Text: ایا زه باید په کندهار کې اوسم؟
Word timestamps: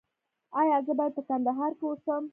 ایا 0.59 0.77
زه 0.85 0.93
باید 0.99 1.13
په 1.17 1.21
کندهار 1.29 1.71
کې 1.77 1.85
اوسم؟ 1.87 2.23